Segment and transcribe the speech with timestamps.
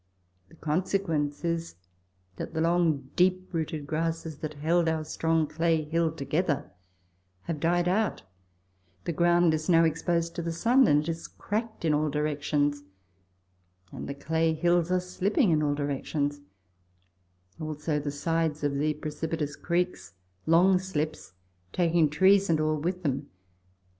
[0.49, 1.75] The consequence is
[2.37, 6.71] that the long deep rooted grasses that held our strong clay hill together
[7.43, 8.23] have died out;
[9.03, 12.81] the ground is now exposed to the sun, and it has cracked in all directions,
[13.91, 16.41] and the clay hills are slipping in all direc tions;
[17.59, 20.15] also the sides of precipitous creeks
[20.47, 21.33] long slips,
[21.73, 23.29] taking trees and all with them.